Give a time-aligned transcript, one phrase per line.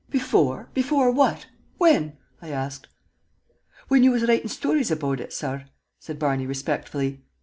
[0.09, 0.67] Before
[1.11, 1.45] what?
[1.77, 2.87] When?" I asked.
[3.89, 5.65] "Whin you was writin' shtories about ut, sorr,"
[5.99, 7.21] said Barney, respectfully.